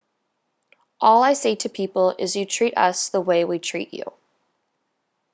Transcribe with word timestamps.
all 0.99 1.21
i 1.21 1.33
say 1.33 1.53
to 1.55 1.69
people 1.69 2.15
is 2.17 2.35
you 2.35 2.43
treat 2.43 2.73
us 2.75 3.09
the 3.09 3.21
way 3.21 3.45
we 3.45 3.59
treat 3.59 3.93
you 3.93 4.05